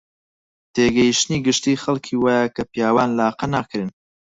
تێگەیشتنی 0.73 1.39
گشتیی 1.45 1.81
خەڵکی 1.83 2.15
وایە 2.23 2.45
کە 2.55 2.63
پیاوان 2.71 3.09
لاقە 3.19 3.45
ناکرێن 3.55 3.89